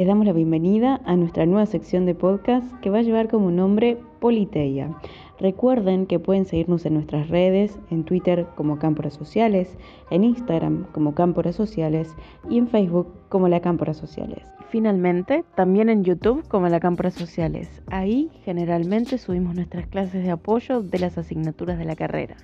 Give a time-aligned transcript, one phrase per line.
[0.00, 3.50] Les damos la bienvenida a nuestra nueva sección de podcast que va a llevar como
[3.50, 4.96] nombre Politeia.
[5.38, 9.76] Recuerden que pueden seguirnos en nuestras redes, en Twitter como Cámporas Sociales,
[10.10, 12.14] en Instagram como Cámporas Sociales
[12.48, 14.42] y en Facebook como La Cámporas Sociales.
[14.70, 17.82] Finalmente, también en YouTube como La Cámporas Sociales.
[17.90, 22.36] Ahí generalmente subimos nuestras clases de apoyo de las asignaturas de la carrera.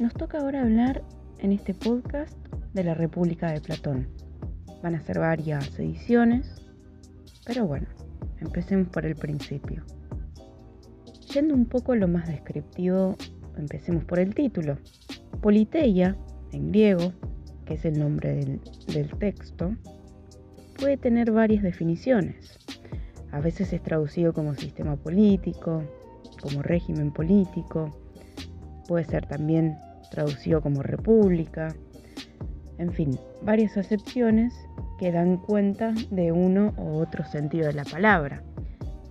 [0.00, 1.04] Nos toca ahora hablar
[1.38, 2.36] en este podcast
[2.74, 4.08] de la República de Platón.
[4.82, 6.65] Van a ser varias ediciones,
[7.46, 7.86] pero bueno,
[8.40, 9.84] empecemos por el principio.
[11.32, 13.16] Yendo un poco a lo más descriptivo,
[13.56, 14.78] empecemos por el título.
[15.40, 16.16] Politeia,
[16.52, 17.12] en griego,
[17.64, 18.60] que es el nombre del,
[18.92, 19.74] del texto,
[20.78, 22.58] puede tener varias definiciones.
[23.30, 25.82] A veces es traducido como sistema político,
[26.42, 27.96] como régimen político,
[28.88, 29.78] puede ser también
[30.10, 31.74] traducido como república,
[32.78, 34.54] en fin, varias acepciones
[34.98, 38.42] que dan cuenta de uno u otro sentido de la palabra.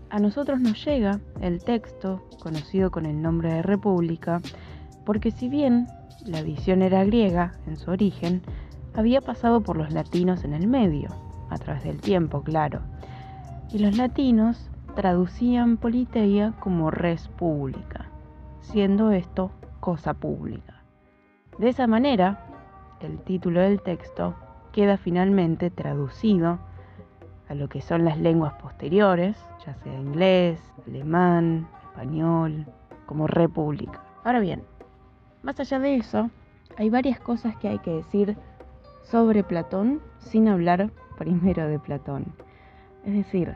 [0.09, 4.41] A nosotros nos llega el texto, conocido con el nombre de República,
[5.05, 5.87] porque si bien
[6.25, 8.41] la edición era griega en su origen,
[8.93, 11.09] había pasado por los latinos en el medio,
[11.49, 12.81] a través del tiempo, claro.
[13.71, 18.05] Y los latinos traducían politeia como res pública,
[18.61, 20.81] siendo esto cosa pública.
[21.59, 22.45] De esa manera,
[23.01, 24.35] el título del texto
[24.75, 26.59] queda finalmente traducido
[27.47, 32.65] a lo que son las lenguas posteriores, ya sea inglés, alemán, español,
[33.05, 34.03] como república.
[34.25, 34.63] Ahora bien,
[35.43, 36.29] más allá de eso,
[36.75, 38.35] hay varias cosas que hay que decir
[39.03, 42.25] sobre Platón sin hablar primero de Platón.
[43.05, 43.55] Es decir,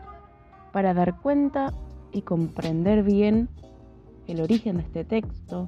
[0.72, 1.74] para dar cuenta
[2.14, 3.50] y comprender bien
[4.26, 5.68] el origen de este texto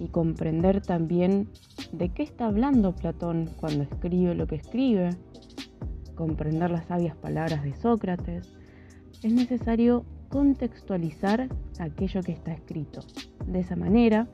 [0.00, 1.50] y comprender también
[1.92, 5.10] de qué está hablando Platón cuando escribe lo que escribe,
[6.14, 8.52] comprender las sabias palabras de Sócrates,
[9.22, 11.48] es necesario contextualizar
[11.78, 13.00] aquello que está escrito.
[13.46, 14.26] De esa manera,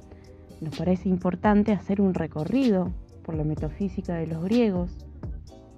[0.61, 2.93] nos parece importante hacer un recorrido
[3.25, 4.97] por la metafísica de los griegos,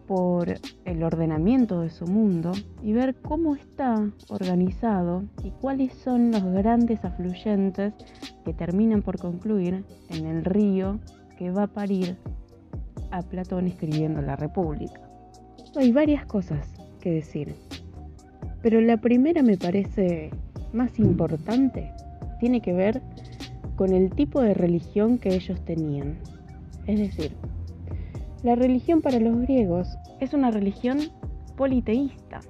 [0.06, 0.54] por
[0.84, 2.52] el ordenamiento de su mundo
[2.82, 7.94] y ver cómo está organizado y cuáles son los grandes afluyentes
[8.44, 11.00] que terminan por concluir en el río
[11.36, 12.16] que va a parir
[13.10, 15.00] a Platón escribiendo la República.
[15.76, 17.54] Hay varias cosas que decir,
[18.62, 20.30] pero la primera me parece
[20.72, 21.92] más importante,
[22.40, 23.02] tiene que ver
[23.76, 26.16] con el tipo de religión que ellos tenían.
[26.86, 27.36] Es decir,
[28.42, 29.88] la religión para los griegos
[30.20, 30.98] es una religión
[31.56, 32.40] politeísta,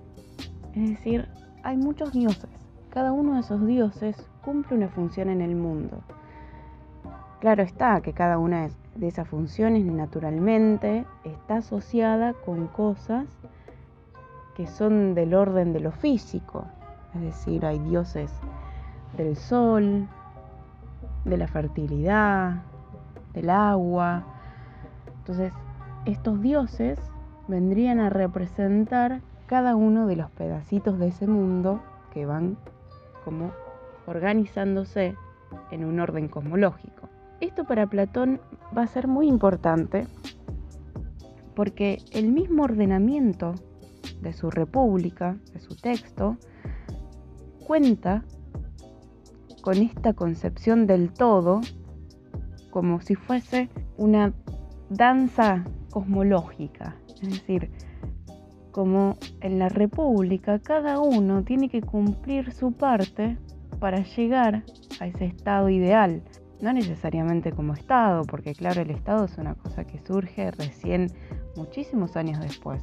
[0.74, 1.26] es decir,
[1.62, 2.50] hay muchos dioses.
[2.90, 6.02] Cada uno de esos dioses cumple una función en el mundo.
[7.44, 13.26] Claro está que cada una de esas funciones naturalmente está asociada con cosas
[14.56, 16.64] que son del orden de lo físico.
[17.14, 18.32] Es decir, hay dioses
[19.18, 20.08] del sol,
[21.26, 22.62] de la fertilidad,
[23.34, 24.24] del agua.
[25.18, 25.52] Entonces,
[26.06, 26.98] estos dioses
[27.46, 32.56] vendrían a representar cada uno de los pedacitos de ese mundo que van
[33.22, 33.50] como
[34.06, 35.14] organizándose
[35.70, 37.13] en un orden cosmológico.
[37.40, 38.40] Esto para Platón
[38.76, 40.06] va a ser muy importante
[41.54, 43.54] porque el mismo ordenamiento
[44.20, 46.36] de su república, de su texto,
[47.66, 48.24] cuenta
[49.62, 51.60] con esta concepción del todo
[52.70, 54.34] como si fuese una
[54.90, 57.70] danza cosmológica, es decir,
[58.72, 63.38] como en la República cada uno tiene que cumplir su parte
[63.78, 64.64] para llegar
[65.00, 66.22] a ese estado ideal.
[66.64, 71.08] No necesariamente como Estado, porque claro, el Estado es una cosa que surge recién
[71.56, 72.82] muchísimos años después,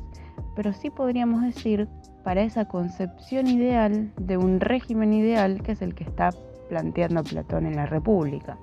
[0.56, 1.88] pero sí podríamos decir
[2.24, 6.30] para esa concepción ideal de un régimen ideal que es el que está
[6.70, 8.56] planteando Platón en la República.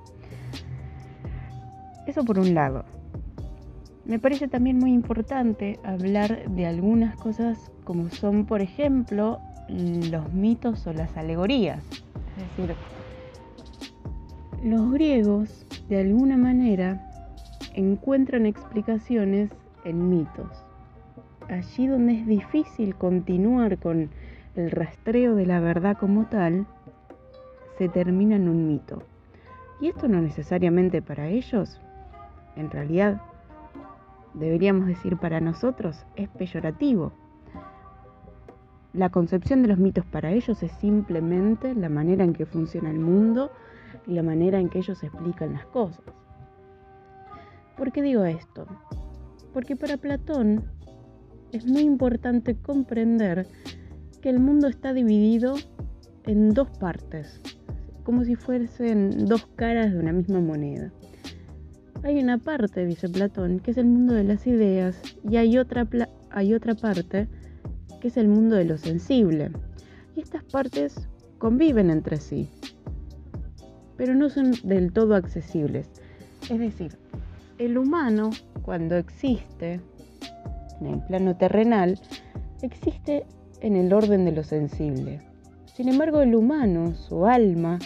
[2.07, 2.85] Eso por un lado.
[4.05, 10.87] Me parece también muy importante hablar de algunas cosas como son, por ejemplo, los mitos
[10.87, 11.83] o las alegorías.
[12.37, 12.73] Es decir,
[14.63, 17.01] los griegos, de alguna manera,
[17.73, 19.49] encuentran explicaciones
[19.85, 20.65] en mitos.
[21.47, 24.09] Allí donde es difícil continuar con
[24.55, 26.67] el rastreo de la verdad como tal,
[27.77, 29.03] se termina en un mito.
[29.79, 31.79] Y esto no necesariamente para ellos,
[32.57, 33.21] en realidad
[34.33, 37.13] deberíamos decir para nosotros, es peyorativo.
[38.91, 42.99] La concepción de los mitos para ellos es simplemente la manera en que funciona el
[42.99, 43.51] mundo
[44.07, 46.03] y la manera en que ellos explican las cosas.
[47.77, 48.67] ¿Por qué digo esto?
[49.53, 50.63] Porque para Platón
[51.51, 53.47] es muy importante comprender
[54.21, 55.55] que el mundo está dividido
[56.25, 57.41] en dos partes,
[58.03, 60.91] como si fuesen dos caras de una misma moneda.
[62.03, 65.87] Hay una parte, dice Platón, que es el mundo de las ideas y hay otra,
[66.31, 67.27] hay otra parte
[67.99, 69.51] que es el mundo de lo sensible.
[70.15, 71.07] Y estas partes
[71.37, 72.49] conviven entre sí,
[73.99, 75.89] pero no son del todo accesibles.
[76.49, 76.97] Es decir,
[77.57, 78.29] el humano,
[78.61, 79.81] cuando existe
[80.79, 81.99] en el plano terrenal,
[82.61, 83.25] existe
[83.59, 85.19] en el orden de lo sensible.
[85.65, 87.77] Sin embargo, el humano, su alma,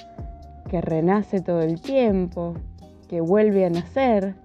[0.69, 2.54] que renace todo el tiempo,
[3.09, 4.36] que vuelve a nacer,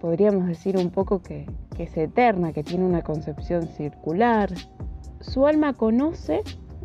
[0.00, 1.44] podríamos decir un poco que,
[1.76, 4.50] es eterna, que tiene una concepción circular.
[5.20, 6.42] Su alma conoce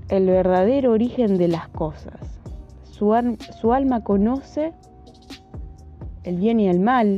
[0.09, 2.40] el verdadero origen de las cosas.
[3.01, 4.73] Su, alma conoce
[6.23, 7.17] el bien y el mal,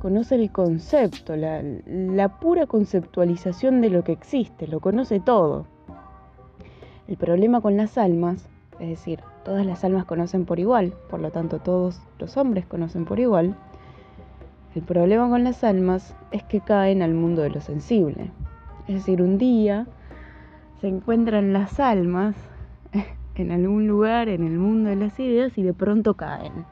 [0.00, 5.66] conoce el concepto, la, la, pura conceptualización de lo que existe, lo conoce todo.
[7.06, 8.48] El problema con las almas,
[8.80, 13.04] es decir, todas las almas conocen por igual, por lo tanto todos los hombres conocen
[13.04, 13.54] por igual,
[14.74, 18.30] el problema con las almas es que caen al mundo de lo sensible.
[18.88, 19.86] Es decir, un día
[20.80, 22.36] se encuentran las almas
[23.34, 26.64] en algún lugar en el mundo de las ideas y de pronto caen.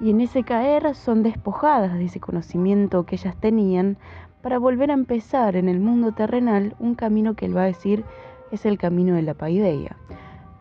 [0.00, 3.96] Y en ese caer son despojadas de ese conocimiento que ellas tenían
[4.42, 8.04] para volver a empezar en el mundo terrenal un camino que él va a decir
[8.52, 9.96] es el camino de la paideia,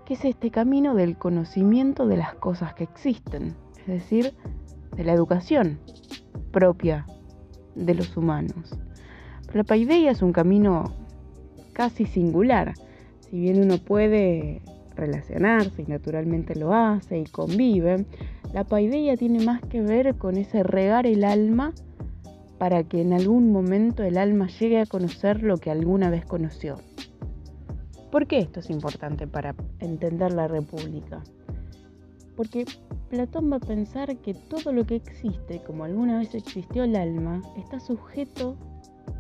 [0.06, 4.34] que es este camino del conocimiento de las cosas que existen, es decir,
[4.96, 5.80] de la educación
[6.52, 7.06] propia
[7.76, 8.78] de los humanos.
[9.54, 10.94] la paideia es un camino
[11.74, 12.74] casi singular,
[13.20, 14.62] si bien uno puede
[14.96, 18.06] relacionarse y naturalmente lo hace y convive,
[18.54, 21.74] la paideia tiene más que ver con ese regar el alma
[22.58, 26.78] para que en algún momento el alma llegue a conocer lo que alguna vez conoció.
[28.12, 31.24] ¿Por qué esto es importante para entender la República?
[32.36, 32.66] Porque
[33.10, 37.42] Platón va a pensar que todo lo que existe, como alguna vez existió el alma,
[37.58, 38.56] está sujeto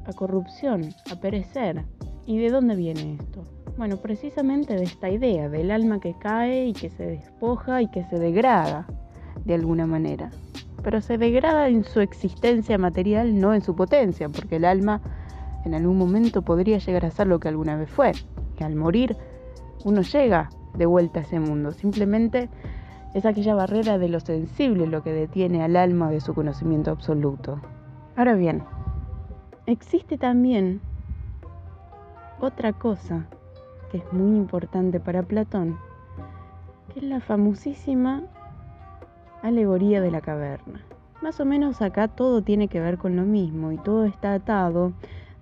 [0.05, 1.83] a corrupción, a perecer.
[2.25, 3.43] ¿Y de dónde viene esto?
[3.75, 8.03] Bueno, precisamente de esta idea del alma que cae y que se despoja y que
[8.03, 8.85] se degrada
[9.45, 10.29] de alguna manera.
[10.83, 15.01] Pero se degrada en su existencia material, no en su potencia, porque el alma
[15.65, 18.11] en algún momento podría llegar a ser lo que alguna vez fue
[18.57, 19.17] que al morir
[19.85, 21.71] uno llega de vuelta a ese mundo.
[21.71, 22.49] Simplemente
[23.15, 27.59] es aquella barrera de lo sensible lo que detiene al alma de su conocimiento absoluto.
[28.15, 28.63] Ahora bien,
[29.65, 30.79] existe también
[32.39, 33.25] otra cosa
[33.93, 35.77] que es muy importante para Platón,
[36.91, 38.23] que es la famosísima
[39.43, 40.81] alegoría de la caverna.
[41.21, 44.93] Más o menos acá todo tiene que ver con lo mismo y todo está atado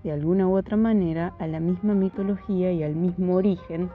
[0.04, 3.90] de alguna u otra manera a la misma mitología y al mismo origen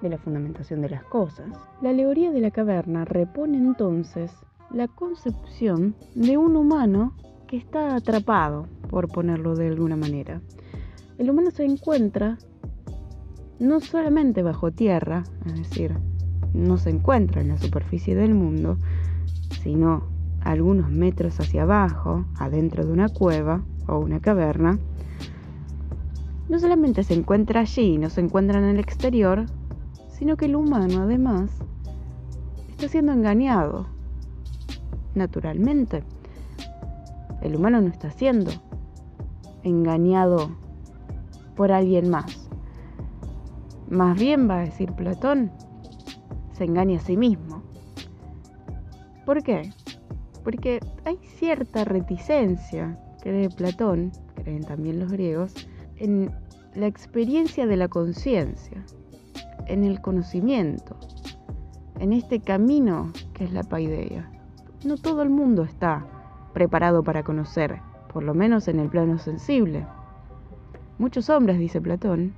[0.00, 1.46] de la fundamentación de las cosas.
[1.82, 4.32] La alegoría de la caverna repone entonces
[4.70, 7.12] la concepción de un humano
[7.46, 10.40] que está atrapado, por ponerlo de alguna manera.
[11.18, 12.38] El humano se encuentra
[13.58, 15.96] no solamente bajo tierra, es decir,
[16.54, 18.78] no se encuentra en la superficie del mundo,
[19.62, 20.04] sino
[20.40, 24.78] algunos metros hacia abajo, adentro de una cueva o una caverna,
[26.48, 29.46] no solamente se encuentra allí, no se encuentra en el exterior,
[30.08, 31.50] sino que el humano además
[32.70, 33.86] está siendo engañado.
[35.14, 36.04] Naturalmente,
[37.42, 38.50] el humano no está siendo
[39.62, 40.50] engañado
[41.54, 42.47] por alguien más.
[43.90, 45.50] Más bien va a decir Platón,
[46.52, 47.62] se engaña a sí mismo.
[49.24, 49.70] ¿Por qué?
[50.44, 55.54] Porque hay cierta reticencia, cree Platón, creen también los griegos,
[55.96, 56.30] en
[56.74, 58.84] la experiencia de la conciencia,
[59.66, 60.96] en el conocimiento,
[61.98, 64.30] en este camino que es la paideia.
[64.84, 66.06] No todo el mundo está
[66.52, 67.80] preparado para conocer,
[68.12, 69.86] por lo menos en el plano sensible.
[70.98, 72.34] Muchos hombres, dice Platón,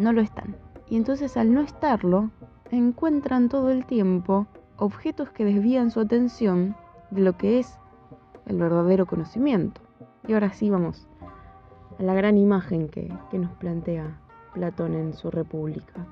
[0.00, 0.56] no lo están.
[0.88, 2.30] Y entonces al no estarlo,
[2.70, 6.74] encuentran todo el tiempo objetos que desvían su atención
[7.10, 7.78] de lo que es
[8.46, 9.80] el verdadero conocimiento.
[10.26, 11.06] Y ahora sí vamos
[11.98, 14.18] la gran imagen que, que nos plantea
[14.54, 16.06] Platón en su República.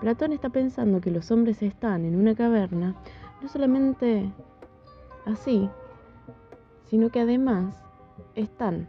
[0.00, 2.94] Platón está pensando que los hombres están en una caverna
[3.40, 4.30] no solamente
[5.24, 5.70] así,
[6.86, 7.74] sino que además
[8.34, 8.88] están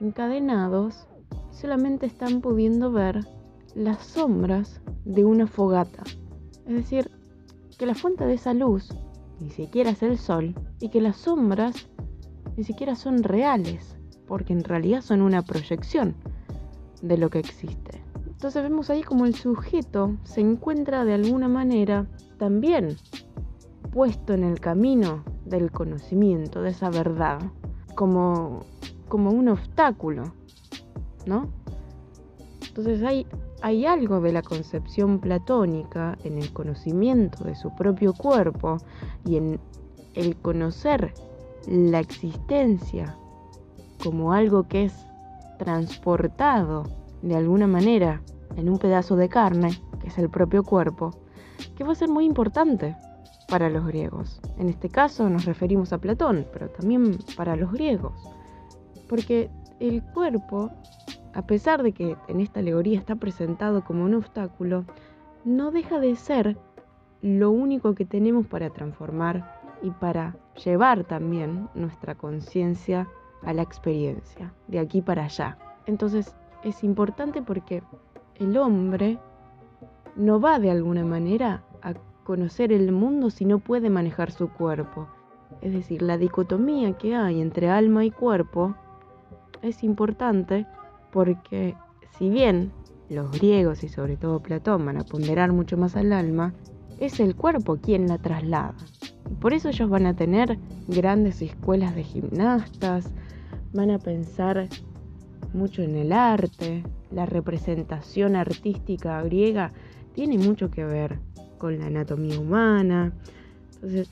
[0.00, 1.06] encadenados
[1.54, 3.26] solamente están pudiendo ver
[3.74, 6.02] las sombras de una fogata.
[6.66, 7.10] Es decir,
[7.78, 8.88] que la fuente de esa luz
[9.40, 11.88] ni siquiera es el sol y que las sombras
[12.56, 13.96] ni siquiera son reales,
[14.26, 16.14] porque en realidad son una proyección
[17.02, 18.02] de lo que existe.
[18.26, 22.06] Entonces vemos ahí como el sujeto se encuentra de alguna manera
[22.38, 22.96] también
[23.92, 27.38] puesto en el camino del conocimiento, de esa verdad,
[27.94, 28.64] como,
[29.08, 30.32] como un obstáculo,
[31.26, 31.48] ¿no?
[32.68, 33.26] Entonces hay,
[33.62, 38.78] hay algo de la concepción platónica en el conocimiento de su propio cuerpo
[39.24, 39.60] y en
[40.14, 41.14] el conocer
[41.66, 43.16] la existencia
[44.02, 44.94] como algo que es
[45.58, 46.84] transportado
[47.22, 48.22] de alguna manera
[48.56, 51.12] en un pedazo de carne, que es el propio cuerpo,
[51.76, 52.96] que va a ser muy importante
[53.48, 54.40] para los griegos.
[54.58, 58.12] En este caso nos referimos a Platón, pero también para los griegos.
[59.08, 59.50] Porque
[59.80, 60.70] el cuerpo,
[61.34, 64.84] a pesar de que en esta alegoría está presentado como un obstáculo,
[65.44, 66.56] no deja de ser
[67.22, 73.08] lo único que tenemos para transformar y para llevar también nuestra conciencia
[73.42, 75.58] a la experiencia, de aquí para allá.
[75.86, 77.82] Entonces es importante porque
[78.36, 79.18] el hombre
[80.16, 85.08] no va de alguna manera a conocer el mundo si no puede manejar su cuerpo.
[85.60, 88.74] Es decir, la dicotomía que hay entre alma y cuerpo
[89.62, 90.66] es importante
[91.14, 91.76] porque
[92.18, 92.72] si bien
[93.08, 96.52] los griegos y sobre todo Platón van a ponderar mucho más al alma,
[96.98, 98.74] es el cuerpo quien la traslada.
[99.40, 103.12] por eso ellos van a tener grandes escuelas de gimnastas,
[103.72, 104.68] van a pensar
[105.52, 109.72] mucho en el arte, la representación artística griega
[110.14, 111.20] tiene mucho que ver
[111.58, 113.12] con la anatomía humana.
[113.74, 114.08] Entonces,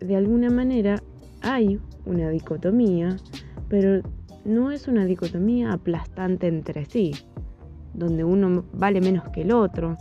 [0.00, 1.02] de alguna manera
[1.42, 3.18] hay una dicotomía,
[3.68, 4.02] pero
[4.48, 7.12] no es una dicotomía aplastante entre sí,
[7.94, 9.96] donde uno vale menos que el otro,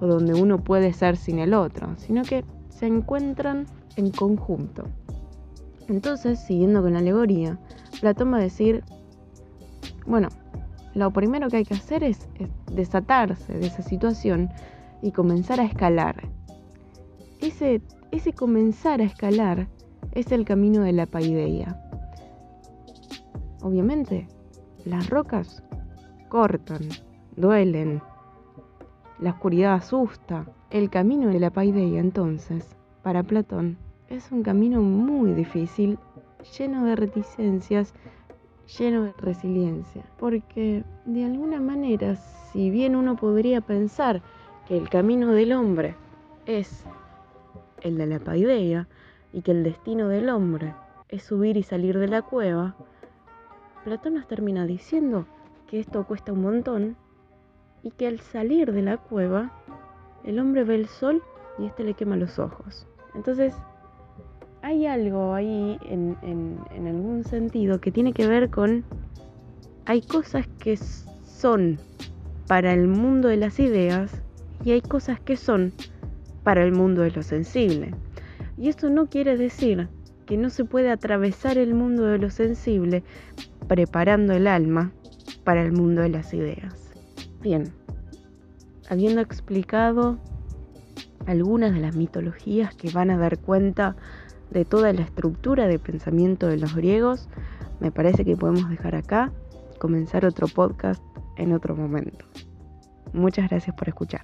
[0.00, 3.66] o donde uno puede ser sin el otro, sino que se encuentran
[3.96, 4.84] en conjunto.
[5.88, 7.58] Entonces, siguiendo con la alegoría,
[8.00, 8.84] Platón va a decir,
[10.06, 10.28] bueno,
[10.94, 12.28] lo primero que hay que hacer es,
[12.72, 14.50] desatarse de esa situación
[15.02, 16.28] y comenzar a escalar.
[17.40, 17.82] Ese,
[18.12, 19.66] ese comenzar a escalar
[20.12, 21.89] es el camino de la paideia.
[23.62, 24.28] Obviamente,
[24.84, 25.62] las rocas
[26.28, 26.88] cortan,
[27.36, 28.02] duelen,
[29.18, 30.46] la oscuridad asusta.
[30.70, 33.76] El camino de la paideia, entonces, para Platón,
[34.08, 35.98] es un camino muy difícil,
[36.56, 37.92] lleno de reticencias
[38.78, 40.04] lleno de resiliencia.
[40.18, 44.22] Porque de alguna manera, si bien uno podría pensar
[44.66, 45.96] que el camino del hombre
[46.46, 46.84] es
[47.82, 48.88] el de la paideia
[49.32, 50.74] y que el destino del hombre
[51.08, 52.76] es subir y salir de la cueva,
[53.84, 55.26] Platón nos termina diciendo
[55.66, 56.96] que esto cuesta un montón
[57.82, 59.52] y que al salir de la cueva
[60.24, 61.22] el hombre ve el sol
[61.58, 62.86] y este le quema los ojos.
[63.14, 63.54] Entonces,
[64.62, 68.84] hay algo ahí en, algún sentido que tiene que ver con,
[69.86, 71.78] hay cosas que son
[72.46, 74.22] para el mundo de las ideas
[74.62, 75.72] y hay cosas que son
[76.42, 77.94] para el mundo de lo sensible.
[78.58, 79.88] Y esto no quiere decir
[80.26, 83.02] que no se puede atravesar el mundo de lo sensible
[83.70, 84.90] preparando el alma
[85.44, 86.74] para el mundo de las ideas.
[87.40, 87.72] Bien,
[88.88, 90.18] habiendo explicado
[91.26, 93.94] algunas de las mitologías que van a dar cuenta
[94.50, 97.28] de toda la estructura de pensamiento de los griegos,
[97.78, 99.30] me parece que podemos dejar acá
[99.78, 101.00] comenzar otro podcast
[101.36, 102.24] en otro momento.
[103.12, 104.22] Muchas gracias por escuchar.